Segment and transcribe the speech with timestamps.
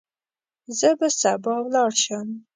[0.79, 2.27] زه به سبا ولاړ شم.